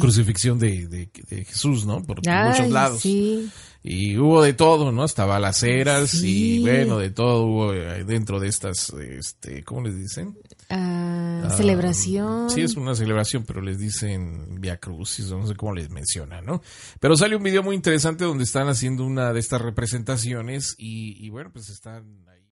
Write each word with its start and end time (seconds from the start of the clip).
crucifixión 0.01 0.59
de, 0.59 1.09
Jesús, 1.47 1.87
¿no? 1.87 2.03
Por 2.03 2.19
muchos 2.19 2.71
lados. 2.71 3.03
Y 3.85 4.17
hubo 4.17 4.43
de 4.43 4.53
todo, 4.53 4.93
¿no? 4.93 5.03
Hasta 5.03 5.25
balaceras 5.25 6.15
y 6.23 6.61
bueno, 6.61 6.99
de 6.99 7.11
todo 7.11 7.43
hubo 7.43 7.73
eh, 7.73 8.05
dentro 8.05 8.39
de 8.39 8.47
estas, 8.47 8.91
este, 8.91 9.65
¿cómo 9.65 9.83
les 9.83 9.97
dicen? 9.97 10.39
Ah, 10.71 11.43
ah, 11.47 11.51
celebración. 11.51 12.49
Sí, 12.49 12.61
es 12.61 12.77
una 12.77 12.95
celebración, 12.95 13.45
pero 13.45 13.61
les 13.61 13.81
dicen 13.81 14.61
Via 14.61 14.77
Crucis, 14.77 15.31
no 15.31 15.45
sé 15.49 15.57
cómo 15.57 15.75
les 15.75 15.91
mencionan, 15.91 16.47
¿no? 16.47 16.63
Pero 17.01 17.17
sale 17.17 17.35
un 17.35 17.43
video 17.43 17.65
muy 17.65 17.75
interesante 17.75 18.25
donde 18.25 18.45
están 18.45 18.69
haciendo 18.69 19.05
una 19.05 19.33
de 19.33 19.41
estas 19.41 19.61
representaciones 19.61 20.77
y, 20.79 21.17
y 21.25 21.31
bueno, 21.31 21.51
pues 21.53 21.69
están 21.69 22.25
ahí. 22.29 22.52